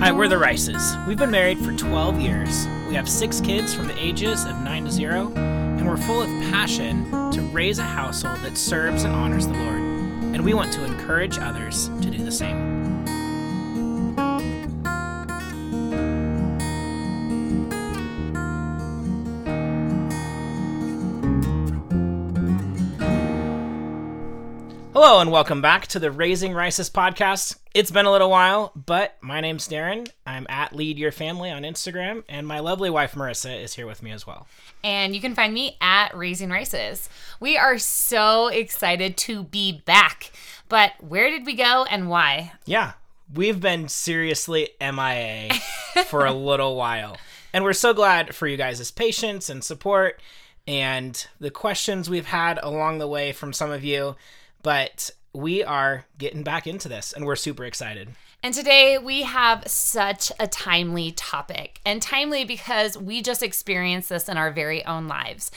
[0.00, 0.96] Hi, we're the Rices.
[1.08, 2.68] We've been married for 12 years.
[2.86, 6.28] We have six kids from the ages of 9 to 0, and we're full of
[6.52, 9.80] passion to raise a household that serves and honors the Lord.
[10.36, 12.77] And we want to encourage others to do the same.
[25.00, 27.56] Hello and welcome back to the Raising Rices podcast.
[27.72, 30.10] It's been a little while, but my name's Darren.
[30.26, 34.02] I'm at Lead Your Family on Instagram, and my lovely wife Marissa is here with
[34.02, 34.48] me as well.
[34.82, 37.08] And you can find me at Raising Rices.
[37.38, 40.32] We are so excited to be back.
[40.68, 42.54] But where did we go and why?
[42.66, 42.94] Yeah,
[43.32, 45.50] we've been seriously MIA
[46.06, 47.16] for a little while.
[47.52, 50.20] And we're so glad for you guys' patience and support
[50.66, 54.16] and the questions we've had along the way from some of you.
[54.62, 58.08] But we are getting back into this and we're super excited.
[58.42, 64.28] And today we have such a timely topic, and timely because we just experienced this
[64.28, 65.50] in our very own lives.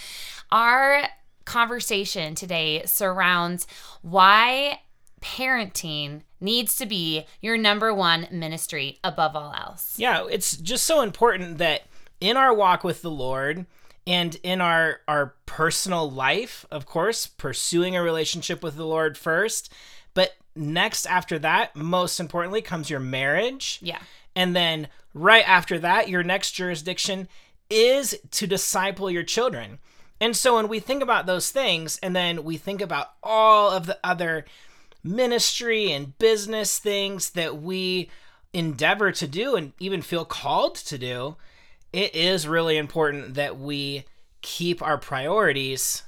[0.51, 1.03] Our
[1.45, 3.67] conversation today surrounds
[4.01, 4.81] why
[5.21, 9.93] parenting needs to be your number one ministry above all else.
[9.97, 11.83] Yeah, it's just so important that
[12.19, 13.67] in our walk with the Lord,
[14.07, 19.71] and in our our personal life of course pursuing a relationship with the lord first
[20.13, 23.99] but next after that most importantly comes your marriage Yeah.
[24.35, 27.27] and then right after that your next jurisdiction
[27.69, 29.79] is to disciple your children
[30.19, 33.85] and so when we think about those things and then we think about all of
[33.85, 34.45] the other
[35.03, 38.09] ministry and business things that we
[38.53, 41.35] endeavor to do and even feel called to do
[41.93, 44.05] it is really important that we
[44.41, 46.03] keep our priorities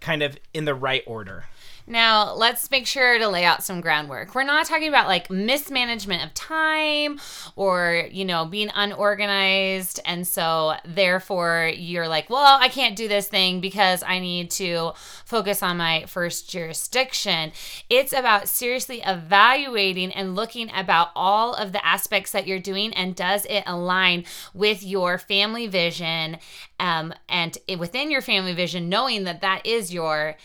[0.00, 1.44] kind of in the right order.
[1.90, 4.32] Now, let's make sure to lay out some groundwork.
[4.32, 7.18] We're not talking about like mismanagement of time
[7.56, 9.98] or, you know, being unorganized.
[10.04, 14.92] And so, therefore, you're like, well, I can't do this thing because I need to
[15.24, 17.50] focus on my first jurisdiction.
[17.88, 23.16] It's about seriously evaluating and looking about all of the aspects that you're doing and
[23.16, 26.38] does it align with your family vision
[26.80, 30.36] um, and within your family vision, knowing that that is your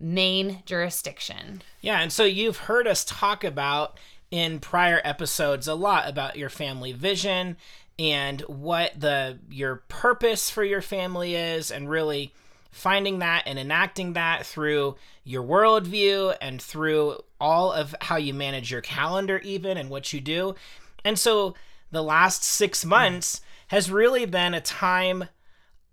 [0.00, 1.62] main jurisdiction.
[1.80, 3.98] Yeah, and so you've heard us talk about
[4.30, 7.56] in prior episodes a lot about your family vision
[7.96, 12.34] and what the your purpose for your family is and really
[12.72, 18.72] finding that and enacting that through your worldview and through all of how you manage
[18.72, 20.56] your calendar even and what you do.
[21.04, 21.54] And so
[21.92, 25.28] the last 6 months has really been a time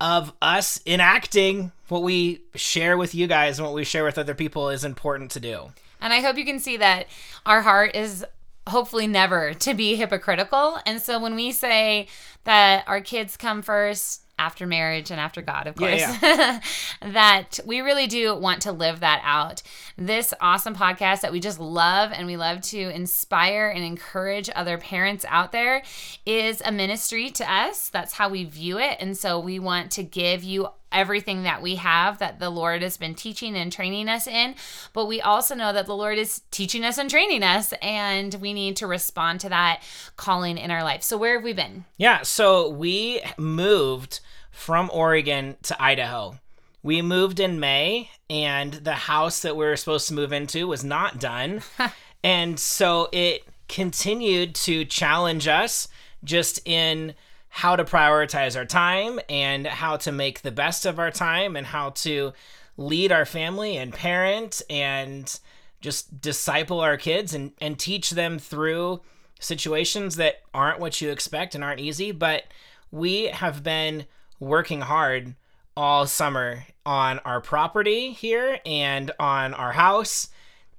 [0.02, 4.34] of us enacting what we share with you guys and what we share with other
[4.34, 5.72] people is important to do.
[6.02, 7.06] And I hope you can see that
[7.46, 8.26] our heart is
[8.68, 10.80] hopefully never to be hypocritical.
[10.88, 12.08] And so when we say
[12.46, 16.60] that our kids come first, after marriage and after God, of course, Yeah,
[17.02, 19.62] that we really do want to live that out.
[19.98, 24.80] This awesome podcast that we just love and we love to inspire and encourage other
[24.80, 25.84] parents out there
[26.26, 27.90] is a ministry to us.
[27.90, 28.98] That's how we view it.
[29.00, 32.98] And so we want to give you everything that we have that the Lord has
[32.98, 34.56] been teaching and training us in.
[34.94, 38.54] But we also know that the Lord is teaching us and training us, and we
[38.54, 39.82] need to respond to that
[40.16, 41.04] calling in our life.
[41.04, 41.86] So, where have we been?
[41.98, 44.20] Yeah, so we moved
[44.52, 46.40] from Oregon to Idaho.
[46.84, 50.84] We moved in May, and the house that we were supposed to move into was
[50.84, 51.62] not done.
[52.24, 55.88] and so it continued to challenge us
[56.24, 57.14] just in
[57.54, 61.68] how to prioritize our time and how to make the best of our time and
[61.68, 62.32] how to
[62.78, 65.38] lead our family and parent and
[65.82, 69.02] just disciple our kids and, and teach them through
[69.38, 72.14] situations that aren't what you expect and aren't easy.
[72.14, 72.46] But
[72.90, 74.06] we have been
[74.40, 75.36] working hard
[75.76, 80.30] all summer on our property here and on our house.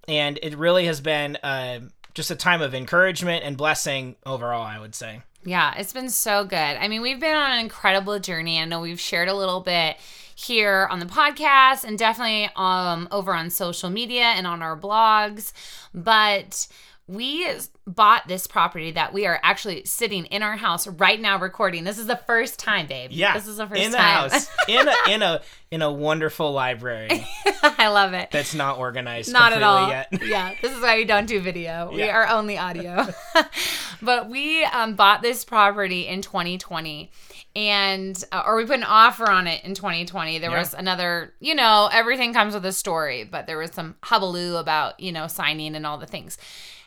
[0.08, 1.80] And it really has been uh,
[2.14, 5.22] just a time of encouragement and blessing overall, I would say.
[5.44, 6.56] Yeah, it's been so good.
[6.56, 8.60] I mean, we've been on an incredible journey.
[8.60, 9.96] I know we've shared a little bit
[10.34, 15.52] here on the podcast and definitely um over on social media and on our blogs,
[15.94, 16.66] but
[17.12, 17.46] we
[17.86, 21.84] bought this property that we are actually sitting in our house right now recording.
[21.84, 23.10] This is the first time, babe.
[23.12, 24.30] Yeah, This is the first in the time.
[24.30, 27.26] house, in a in a in a wonderful library
[27.62, 28.30] I love it.
[28.30, 29.88] that's not organized Not at all.
[29.88, 30.08] yet.
[30.22, 31.90] yeah, this is why we don't do video.
[31.94, 33.06] We are only audio.
[34.02, 37.10] but we um, bought this property in 2020
[37.54, 40.58] and uh, or we put an offer on it in 2020 there Yeah.
[40.58, 44.98] was another you know everything comes with a story but there was some hubbub about
[44.98, 46.38] you know signing and all the things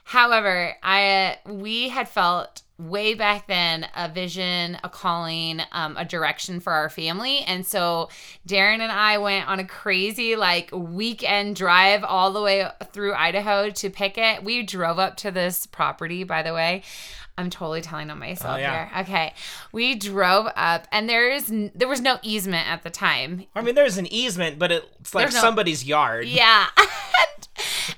[0.07, 6.59] However, I we had felt way back then a vision, a calling, um, a direction
[6.59, 7.39] for our family.
[7.39, 8.09] And so
[8.47, 13.69] Darren and I went on a crazy like weekend drive all the way through Idaho
[13.71, 14.43] to pick it.
[14.43, 16.83] We drove up to this property, by the way.
[17.37, 18.89] I'm totally telling on myself Oh, yeah.
[18.89, 19.01] here.
[19.01, 19.33] Okay.
[19.71, 23.45] We drove up and there's n- there was no easement at the time.
[23.55, 26.27] I mean, there's an easement, but it's like no- somebody's yard.
[26.27, 26.67] Yeah.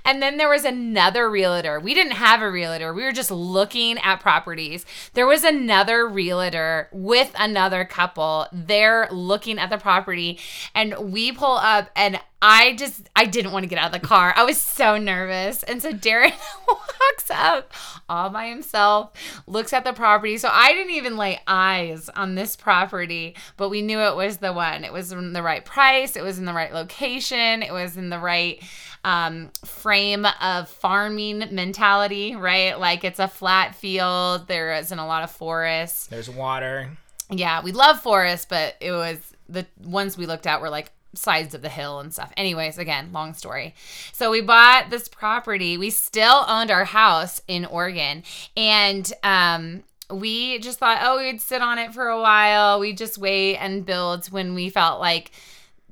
[0.07, 1.81] and then there was another realtor.
[1.81, 2.94] We didn't have a realtor.
[2.94, 4.86] We were just looking at properties.
[5.15, 10.39] There was another realtor with another couple They're looking at the property.
[10.74, 14.07] And we pull up and I just I didn't want to get out of the
[14.07, 14.33] car.
[14.36, 15.63] I was so nervous.
[15.63, 16.33] And so Darren
[16.68, 17.74] walks up
[18.07, 19.12] all by himself,
[19.45, 20.38] looks at the property.
[20.38, 24.54] So I didn't even lay eyes on this property, but we knew it was the
[24.54, 24.86] one.
[24.86, 28.09] It was in the right price, it was in the right location, it was in
[28.09, 28.63] the right
[29.04, 29.96] um, frame
[30.41, 32.79] of farming mentality, right?
[32.79, 36.09] Like it's a flat field, there isn't a lot of forest.
[36.09, 36.91] There's water.
[37.29, 39.17] Yeah, we love forests, but it was
[39.49, 42.31] the ones we looked at were like sides of the hill and stuff.
[42.38, 43.75] Anyways, again, long story.
[44.13, 45.77] So we bought this property.
[45.77, 48.23] We still owned our house in Oregon
[48.55, 52.79] and um we just thought, oh, we'd sit on it for a while.
[52.79, 55.31] We'd just wait and build when we felt like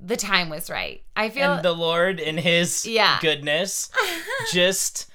[0.06, 1.02] the time was right.
[1.16, 3.18] I feel and the Lord, in His Yeah.
[3.22, 3.90] goodness,
[4.54, 5.08] just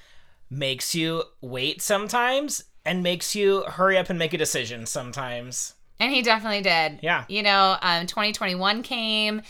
[0.49, 5.75] makes you wait sometimes and makes you hurry up and make a decision sometimes.
[5.99, 6.99] And he definitely did.
[7.01, 7.25] Yeah.
[7.29, 9.43] You know, um, 2021 came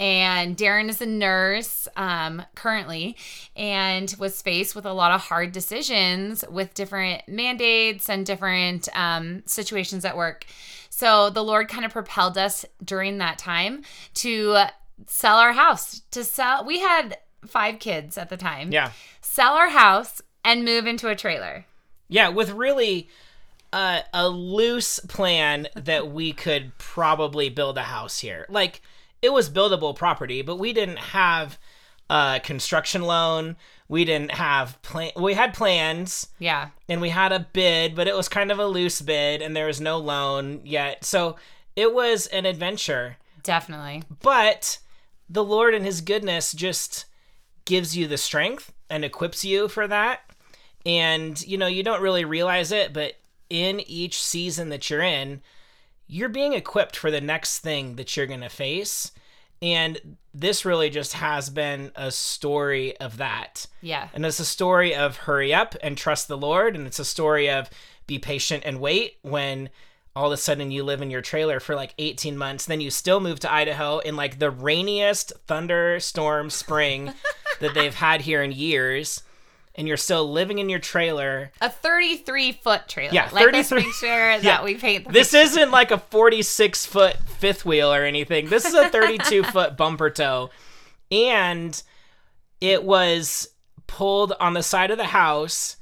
[0.00, 3.16] and Darren is a nurse um, currently
[3.54, 9.42] and was faced with a lot of hard decisions with different mandates and different um,
[9.46, 10.44] situations at work.
[10.90, 13.82] So the Lord kind of propelled us during that time
[14.14, 14.64] to
[15.06, 16.64] sell our house, to sell.
[16.64, 18.72] We had five kids at the time.
[18.72, 18.92] Yeah.
[19.20, 21.64] Sell our house and move into a trailer.
[22.08, 23.08] Yeah, with really
[23.72, 28.46] uh, a loose plan that we could probably build a house here.
[28.48, 28.82] Like
[29.22, 31.58] it was buildable property, but we didn't have
[32.10, 33.56] a construction loan.
[33.88, 35.12] We didn't have plan.
[35.16, 36.68] We had plans Yeah.
[36.88, 39.66] and we had a bid, but it was kind of a loose bid, and there
[39.66, 41.04] was no loan yet.
[41.04, 41.36] So
[41.76, 43.16] it was an adventure.
[43.42, 44.02] Definitely.
[44.22, 44.78] But
[45.32, 47.06] the Lord and His goodness just
[47.64, 50.20] gives you the strength and equips you for that.
[50.84, 53.14] And, you know, you don't really realize it, but
[53.48, 55.40] in each season that you're in,
[56.06, 59.12] you're being equipped for the next thing that you're going to face.
[59.62, 63.66] And this really just has been a story of that.
[63.80, 64.08] Yeah.
[64.12, 66.74] And it's a story of hurry up and trust the Lord.
[66.74, 67.70] And it's a story of
[68.06, 69.70] be patient and wait when
[70.14, 72.66] all of a sudden you live in your trailer for like 18 months.
[72.66, 77.12] Then you still move to Idaho in like the rainiest thunderstorm spring
[77.60, 79.22] that they've had here in years.
[79.74, 81.50] And you're still living in your trailer.
[81.62, 83.14] A 33 foot trailer.
[83.14, 86.84] Yeah, Like, let's 33 make sure that we paint the This isn't like a 46
[86.84, 88.50] foot fifth wheel or anything.
[88.50, 90.50] This is a 32 foot bumper tow.
[91.10, 91.82] And
[92.60, 93.48] it was
[93.86, 95.76] pulled on the side of the house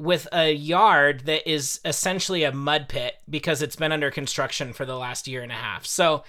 [0.00, 4.86] with a yard that is essentially a mud pit because it's been under construction for
[4.86, 5.84] the last year and a half.
[5.84, 6.24] So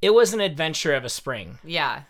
[0.00, 1.58] it was an adventure of a spring.
[1.64, 2.02] Yeah.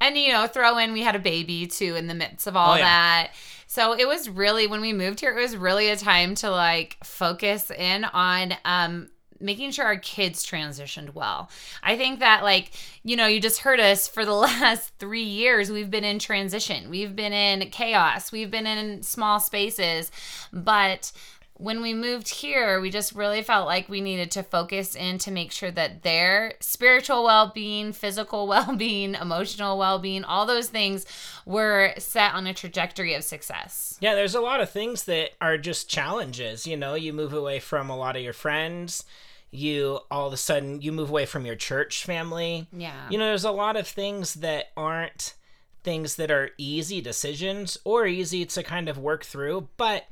[0.00, 2.72] And you know, throw in we had a baby too in the midst of all
[2.72, 2.82] Oh, yeah.
[2.84, 3.30] that.
[3.66, 6.96] So it was really when we moved here, it was really a time to like
[7.04, 9.10] focus in on um
[9.40, 11.50] making sure our kids transitioned well.
[11.82, 15.70] I think that like, you know, you just heard us for the last 3 years
[15.70, 16.90] we've been in transition.
[16.90, 18.32] We've been in chaos.
[18.32, 20.10] We've been in small spaces,
[20.52, 21.12] but
[21.58, 25.30] when we moved here, we just really felt like we needed to focus in to
[25.30, 30.68] make sure that their spiritual well being, physical well being, emotional well being, all those
[30.68, 31.06] things
[31.46, 33.96] were set on a trajectory of success.
[34.00, 36.66] Yeah, there's a lot of things that are just challenges.
[36.66, 39.04] You know, you move away from a lot of your friends.
[39.50, 42.66] You all of a sudden you move away from your church family.
[42.72, 43.08] Yeah.
[43.10, 45.34] You know, there's a lot of things that aren't
[45.82, 50.06] things that are easy decisions or easy to kind of work through, but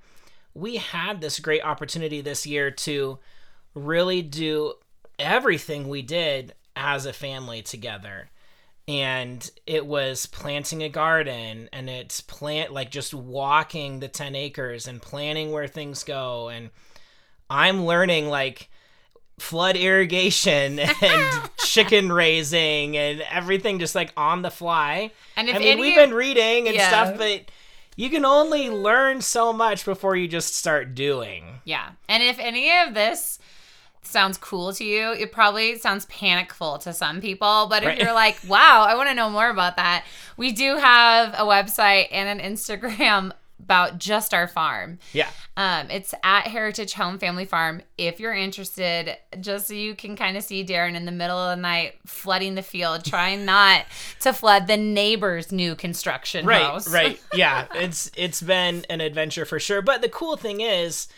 [0.55, 3.19] we had this great opportunity this year to
[3.75, 4.75] really do
[5.19, 8.31] everything we did as a family together
[8.87, 14.87] and it was planting a garden and it's plant like just walking the 10 acres
[14.87, 16.71] and planning where things go and
[17.49, 18.69] i'm learning like
[19.39, 25.59] flood irrigation and chicken raising and everything just like on the fly And if i
[25.59, 26.89] mean any we've been reading and Yeah.
[26.89, 27.51] stuff but
[27.97, 31.91] you can only learn so much before you just start doing Yeah.
[32.09, 33.39] And if any of this
[34.03, 37.67] sounds cool to you, it probably sounds panicful to some people.
[37.71, 37.99] But if Right.
[37.99, 40.05] you're like, wow, I want to know more about that,
[40.37, 43.33] we do have a website and an Instagram
[43.65, 44.99] about just our farm.
[45.13, 45.29] Yeah.
[45.57, 47.83] Um, it's at Heritage Home Family Farm.
[47.97, 51.57] If you're interested, just so you can kind of see Darren in the middle of
[51.57, 53.87] the night flooding the field, trying not
[54.21, 56.93] to flood the neighbor's new construction right, house.
[56.93, 57.21] Right.
[57.35, 57.67] Yeah.
[57.75, 59.83] It's it's been an adventure for sure.
[59.83, 61.09] But the cool thing is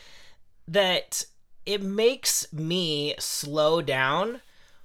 [0.66, 1.24] that
[1.66, 4.40] it makes me slow down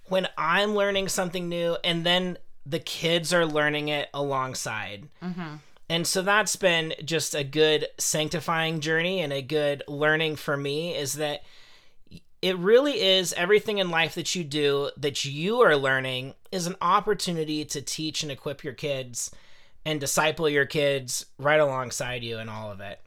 [0.06, 5.08] when I'm learning something new and then the kids are learning it alongside.
[5.24, 5.56] Mm-hmm.
[5.91, 10.95] And so that's been just a good sanctifying journey and a good learning for me
[10.95, 11.43] is that
[12.41, 16.77] it really is everything in life that you do that you are learning is an
[16.81, 19.31] opportunity to teach and equip your kids
[19.83, 23.01] and disciple your kids right alongside you in all of it.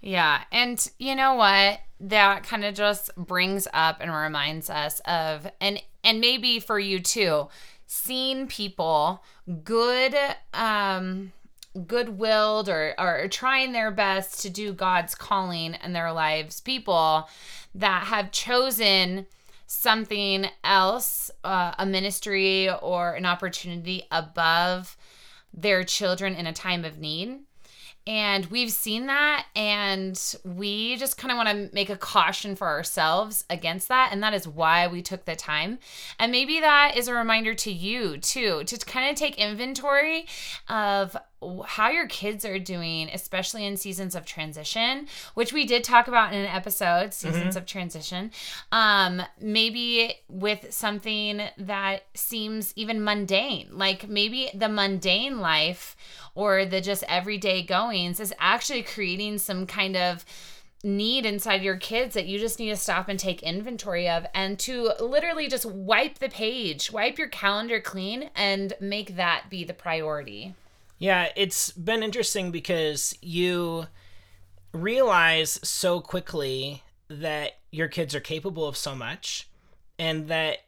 [0.00, 0.42] Yeah.
[0.50, 1.78] And you know what?
[2.00, 6.98] That kind of just brings up and reminds us of and and maybe for you
[6.98, 7.50] too,
[7.86, 9.22] seeing people
[9.62, 10.16] good
[10.52, 11.30] um
[11.86, 17.28] good-willed or, or trying their best to do God's calling in their lives, people
[17.74, 19.26] that have chosen
[19.66, 24.96] something else, uh, a ministry or an opportunity above
[25.52, 27.40] their children in a time of need.
[28.08, 32.68] And we've seen that, and we just kind of want to make a caution for
[32.68, 34.10] ourselves against that.
[34.12, 35.80] And that is why we took the time.
[36.20, 40.26] And maybe that is a reminder to you, too, to kind of take inventory
[40.68, 41.16] of
[41.66, 46.32] how your kids are doing, especially in seasons of transition, which we did talk about
[46.32, 47.58] in an episode, seasons mm-hmm.
[47.58, 48.30] of transition.
[48.72, 55.96] Um, maybe with something that seems even mundane, like maybe the mundane life
[56.34, 60.24] or the just everyday goings is actually creating some kind of
[60.82, 64.58] need inside your kids that you just need to stop and take inventory of and
[64.58, 69.74] to literally just wipe the page, wipe your calendar clean and make that be the
[69.74, 70.54] priority.
[70.98, 73.86] Yeah, it's been interesting because you
[74.72, 79.48] realize so quickly that your kids are capable of so much
[79.98, 80.58] and that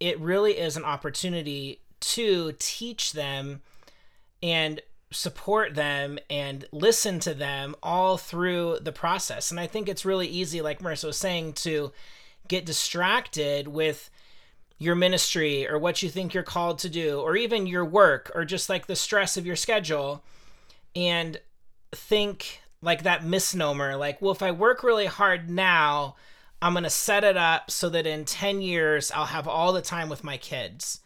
[0.00, 3.62] it really is an opportunity to teach them
[4.42, 9.50] and support them and listen to them all through the process.
[9.50, 11.92] And I think it's really easy, like Marissa was saying, to
[12.48, 14.10] get distracted with
[14.82, 18.44] your ministry or what you think you're called to do, or even your work, or
[18.44, 20.22] just like the stress of your schedule,
[20.94, 21.40] and
[21.92, 26.16] think like that misnomer like, well, if I work really hard now,
[26.60, 29.82] I'm going to set it up so that in 10 years I'll have all the
[29.82, 31.00] time with my kids.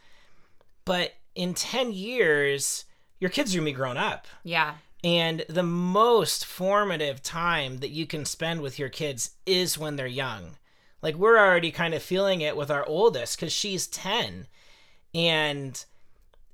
[0.85, 2.85] But in 10 years,
[3.21, 4.27] your kids are going to be grown up.
[4.43, 4.75] Yeah.
[5.05, 10.07] And the most formative time that you can spend with your kids is when they're
[10.07, 10.57] young.
[11.07, 14.49] Like we're already kind of feeling it with our oldest cuz she's 10
[15.15, 15.85] and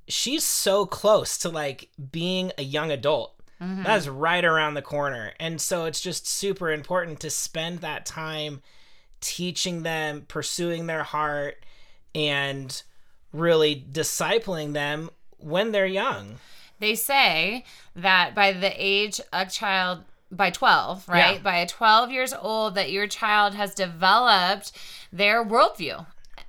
[0.06, 3.34] she's so close to like being a young adult.
[3.62, 3.84] Mm-hmm.
[3.84, 5.32] That's right around the corner.
[5.40, 8.60] And so it's just super important to spend that time
[9.22, 11.64] teaching them, pursuing their heart
[12.14, 12.82] and
[13.32, 16.40] really discipling them when they're young.
[16.78, 17.64] They say
[17.96, 21.36] that by the age a child by 12, right?
[21.36, 21.42] Yeah.
[21.42, 24.72] By 12 years old, that your child has developed
[25.12, 26.06] their worldview,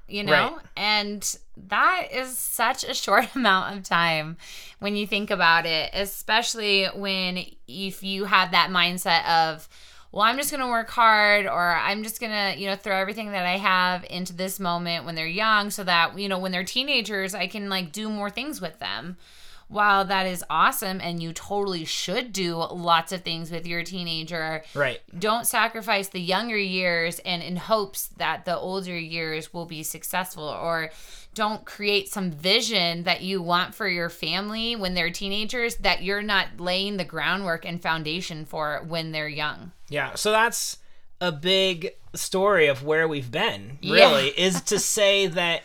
[0.07, 0.31] you know?
[0.31, 0.57] Right.
[0.77, 1.37] And
[1.67, 4.37] that is such a short amount of time
[4.79, 9.67] when you think about it, especially when if you have that mindset of,
[10.11, 12.95] well, I'm just going to work hard or I'm just going to, you know, throw
[12.95, 16.51] everything that I have into this moment when they're young so that, you know, when
[16.51, 19.17] they're teenagers, I can like do more things with them
[19.67, 24.63] while that is awesome and you totally should do lots of things with your teenager,
[24.73, 25.01] right?
[25.17, 30.43] Don't sacrifice the younger years and in hopes that the older years will be successful
[30.43, 30.91] or
[31.33, 36.21] don't create some vision that you want for your family when they're teenagers that you're
[36.21, 39.71] not laying the groundwork and foundation for when they're young.
[39.89, 40.77] Yeah, so that's
[41.19, 44.45] a big story of where we've been, really, yeah.
[44.45, 45.63] is to say that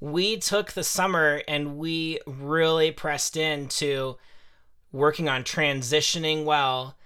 [0.00, 4.16] we took the summer and we really pressed into
[4.92, 6.96] working on transitioning well.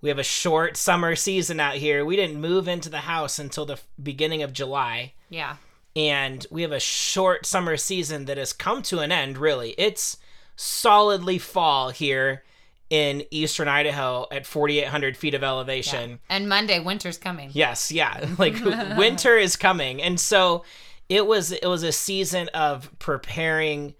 [0.00, 2.04] We have a short summer season out here.
[2.04, 5.14] We didn't move into the house until the beginning of July.
[5.30, 5.56] Yeah.
[5.96, 9.74] And we have a short summer season that has come to an end, really.
[9.78, 10.18] It's
[10.54, 12.44] solidly fall here
[12.90, 16.10] in eastern Idaho at 4,800 feet of elevation.
[16.10, 16.16] Yeah.
[16.28, 17.50] And Monday, winter's coming.
[17.52, 18.28] Yes, yeah.
[18.38, 18.62] Like
[18.96, 20.02] winter is coming.
[20.02, 20.62] And so
[21.08, 23.94] it was it was a season of preparing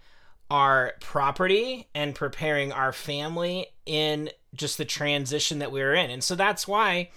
[0.49, 6.09] our property and preparing our family in just the transition that we were in.
[6.09, 7.09] And so that's why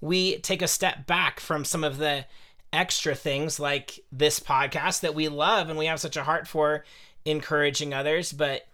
[0.00, 2.24] we take a step back from some of the
[2.72, 6.84] extra things like this podcast that we love and we have such a heart for
[7.24, 8.66] encouraging others, but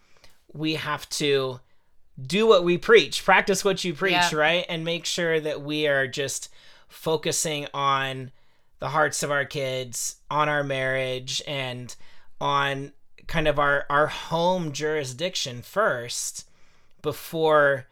[0.52, 1.58] we have to
[2.20, 4.34] do what we preach, practice what you preach, Yeah.
[4.36, 4.66] right?
[4.68, 6.48] And make sure that we are just
[6.88, 8.30] focusing on
[8.78, 11.94] the hearts of our kids, on our marriage, and
[12.40, 12.92] on
[13.26, 16.48] kind of our, our home jurisdiction first
[17.02, 17.86] before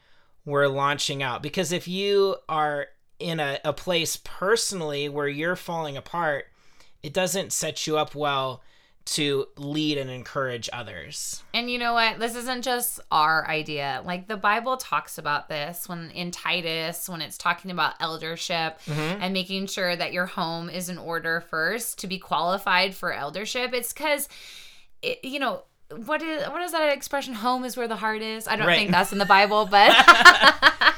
[0.44, 1.42] we're launching out.
[1.42, 2.88] Because if you are
[3.18, 6.46] in a, a place personally where you're falling apart,
[7.02, 8.62] it doesn't set you up well
[9.06, 11.42] to lead and encourage others.
[11.52, 12.18] And you know what?
[12.18, 14.02] This isn't just our idea.
[14.04, 19.22] Like the Bible talks about this when in Titus, when it's talking about eldership mm-hmm.
[19.22, 23.74] and making sure that your home is in order first to be qualified for eldership.
[23.74, 24.28] It's because,
[25.02, 25.64] it, you know,
[26.06, 27.34] what is what is that expression?
[27.34, 28.48] Home is where the heart is.
[28.48, 28.78] I don't Right.
[28.78, 29.92] think that's in the Bible, but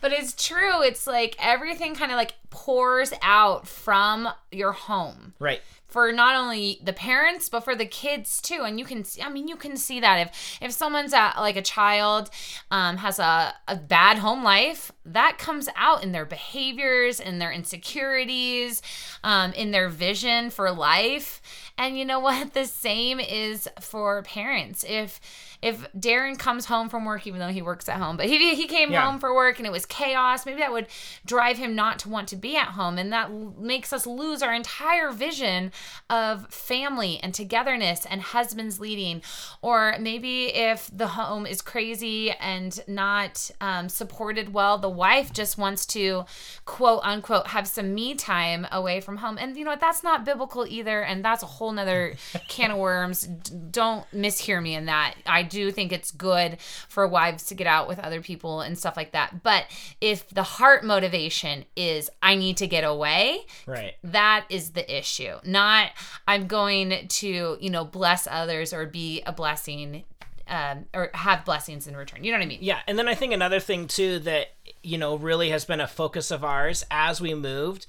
[0.00, 0.82] but it's true.
[0.82, 5.62] It's like everything kind of like pours out from your home Right.
[5.94, 8.62] For not only the parents but for the kids too.
[8.64, 11.56] And you can see i mean you can see that if if someone's at like
[11.56, 12.30] a child
[12.72, 17.52] um, has a, a bad home life that comes out in their behaviors in their
[17.52, 18.82] insecurities
[19.22, 21.40] um, in their vision for life
[21.78, 25.20] and you know what the same is for parents if
[25.62, 28.66] if Darren comes home from work, even though he works at home, but he, he
[28.66, 29.06] came Yeah.
[29.06, 30.88] home for work and it was chaos, maybe that would
[31.24, 32.98] drive him not to want to be at home.
[32.98, 35.72] And that l- makes us lose our entire vision
[36.10, 39.22] of family and togetherness and husbands leading.
[39.62, 45.58] Or maybe if the home is crazy and not um, supported well, the wife just
[45.58, 46.24] wants to
[46.64, 49.38] quote unquote have some me time away from home.
[49.38, 49.80] And you know what?
[49.80, 51.02] That's not biblical either.
[51.02, 52.14] And that's a whole nother
[52.48, 53.22] can of worms.
[53.22, 55.14] Don't mishear me in that.
[55.26, 56.58] I do think it's good
[56.88, 59.42] for wives to get out with other people and stuff like that.
[59.42, 59.66] But
[60.00, 63.94] if the heart motivation is, I need to get away, Right.
[64.04, 65.34] that is the issue.
[65.44, 65.90] Not,
[66.26, 70.04] I'm going to, you know, bless others or be a blessing
[70.48, 72.24] um, or have blessings in return.
[72.24, 72.58] You know what I mean?
[72.60, 74.48] Yeah, and then I think another thing too that
[74.82, 77.86] you know really has been a focus of ours as we moved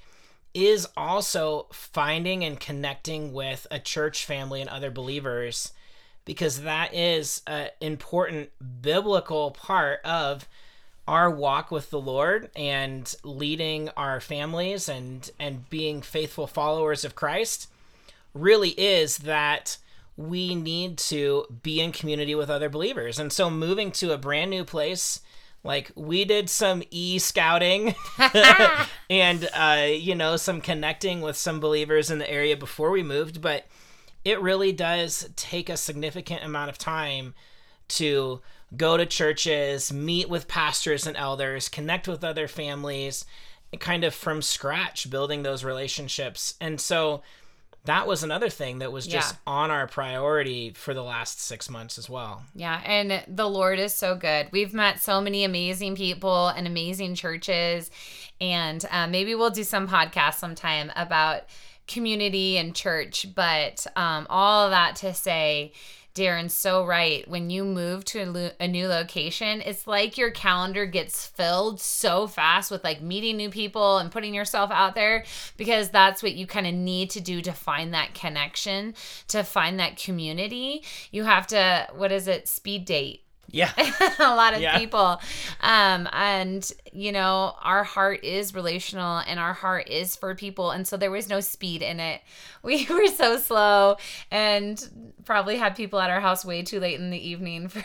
[0.54, 5.74] is also finding and connecting with a church family and other believers
[6.24, 8.50] because that is an important
[8.82, 10.48] biblical part of
[11.08, 17.16] our walk with the Lord and leading our families and and being faithful followers of
[17.16, 17.70] Christ
[18.34, 19.78] really is that
[20.18, 23.20] we need to be in community with other believers.
[23.20, 25.20] And so moving to a brand new place,
[25.64, 27.96] like we did some e scouting
[29.10, 33.42] and, uh, you know, some connecting with some believers in the area before we moved,
[33.42, 33.66] but
[34.24, 37.34] it really does take a significant amount of time
[37.88, 38.42] to
[38.76, 43.26] go to churches, meet with pastors and elders, connect with other families,
[43.80, 46.56] kind of from scratch building those relationships.
[46.60, 47.22] And so
[47.86, 49.40] that was another thing that was just Yeah.
[49.54, 52.44] on our priority for the last six months as well.
[52.54, 54.48] Yeah, and the Lord is so good.
[54.52, 57.90] We've met so many amazing people and amazing churches,
[58.42, 61.44] and uh, maybe we'll do some podcast sometime about
[61.88, 63.28] community and church.
[63.36, 65.72] But um, all that to say,
[66.16, 67.28] Darren's so right.
[67.28, 71.82] When you move to a, lo- a new location, it's like your calendar gets filled
[71.82, 75.26] so fast with like meeting new people and putting yourself out there
[75.58, 78.96] because that's what you kind of need to do to find that connection,
[79.28, 80.84] to find that community.
[81.12, 83.72] You have to, what is it, speed date Yeah.
[84.20, 84.78] a lot of Yeah.
[84.78, 85.20] people.
[85.62, 90.72] Um, and you know, our heart is relational and our heart is for people.
[90.72, 92.22] And so there was no speed in it.
[92.64, 93.98] We were so slow
[94.32, 97.68] and probably had people at our house way too late in the evening.
[97.68, 97.84] For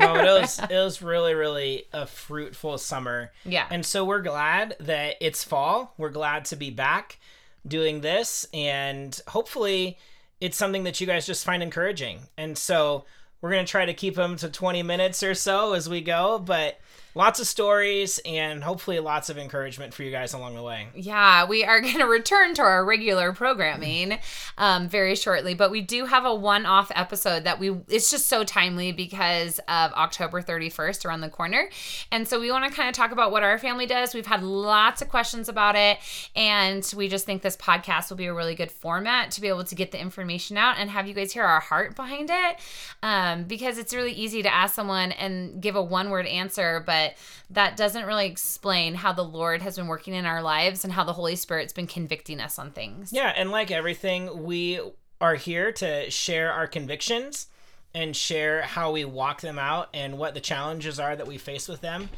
[0.00, 3.30] no, it was it was really really a fruitful summer.
[3.44, 3.66] Yeah.
[3.70, 5.94] And so we're glad that it's fall.
[5.96, 7.20] We're glad to be back
[7.64, 9.96] doing this and hopefully
[10.40, 12.18] it's something that you guys just find encouraging.
[12.36, 13.04] And so
[13.40, 16.38] we're going to try to keep them to 20 minutes or so as we go,
[16.38, 16.78] but
[17.16, 20.86] lots of stories and hopefully lots of encouragement for you guys along the way.
[20.94, 24.18] Yeah, we are going to return to our regular programming
[24.58, 27.70] um, very shortly, but we do have a one-off episode that we.
[27.88, 31.70] It's just so timely because of October 31st around the corner,
[32.12, 34.14] and so we want to kind of talk about what our family does.
[34.14, 35.98] We've had lots of questions about it,
[36.36, 39.64] and we just think this podcast will be a really good format to be able
[39.64, 42.56] to get the information out and have you guys hear our heart behind it,
[43.02, 47.16] um, because it's really easy to ask someone and give a one-word answer, but
[47.50, 51.04] that doesn't really explain how the Lord has been working in our lives and how
[51.04, 53.12] the Holy Spirit's been convicting us on things.
[53.12, 54.80] Yeah, and like everything, we
[55.20, 57.46] are here to share our convictions
[57.94, 61.68] and share how we walk them out and what the challenges are that we face
[61.68, 62.10] with them.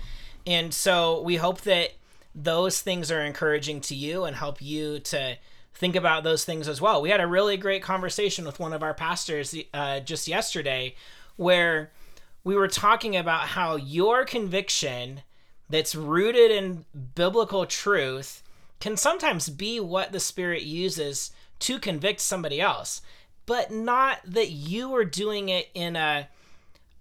[0.47, 1.91] And so we hope that
[2.35, 5.37] those things are encouraging to you and help you to
[5.75, 7.01] think about those things as well.
[7.01, 10.97] We had a really great conversation with one of our pastors uh, just yesterday
[11.37, 11.93] where
[12.49, 15.21] we were talking about how your conviction
[15.69, 18.43] that's rooted in biblical truth
[18.81, 23.03] can sometimes be what the Spirit uses to convict somebody else,
[23.45, 26.27] but not that you are doing it in a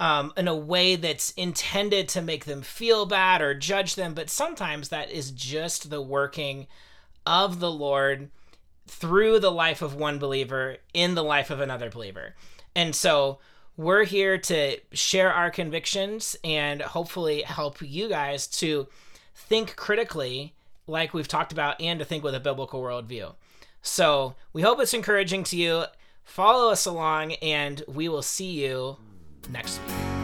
[0.01, 4.29] um, in a way that's intended to make them feel bad or judge them, but
[4.29, 6.67] sometimes that is just the working
[7.25, 8.31] of the Lord
[8.85, 12.35] through the life of one believer in the life of another believer.
[12.75, 13.39] And so
[13.77, 18.87] we're here to share our convictions and hopefully help you guys to
[19.35, 20.53] think critically,
[20.87, 23.35] like we've talked about, and to think with a biblical worldview.
[23.83, 25.83] So we hope it's encouraging to you.
[26.25, 28.97] Follow us along, and we will see you
[29.49, 30.16] next week.